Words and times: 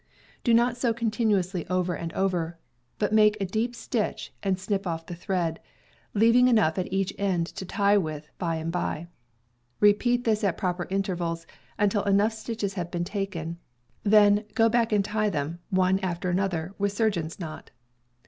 Do 0.43 0.51
not 0.51 0.77
sew 0.77 0.95
continuously 0.95 1.67
over 1.67 1.93
and 1.95 2.11
over, 2.13 2.57
but 2.97 3.13
make 3.13 3.37
a 3.39 3.45
deep 3.45 3.75
stitch 3.75 4.33
and 4.41 4.57
snip 4.57 4.87
off 4.87 5.05
the 5.05 5.13
thread, 5.13 5.59
leaving 6.15 6.47
enough 6.47 6.79
at 6.79 6.91
each 6.91 7.13
end 7.19 7.45
to 7.45 7.67
tie 7.67 7.99
with 7.99 8.31
by 8.39 8.55
and 8.55 8.71
by. 8.71 9.09
Repeat 9.79 10.23
this 10.23 10.43
at 10.43 10.57
proper 10.57 10.87
intervals, 10.89 11.45
until 11.77 12.03
enough 12.05 12.33
stitches 12.33 12.73
have 12.73 12.89
been 12.89 13.03
taken; 13.03 13.59
then, 14.03 14.45
go 14.55 14.69
back 14.69 14.91
and 14.91 15.05
tie 15.05 15.29
them, 15.29 15.59
one 15.69 15.99
after 15.99 16.31
another, 16.31 16.73
with 16.79 16.91
surgeon's 16.93 17.39
knot. 17.39 17.69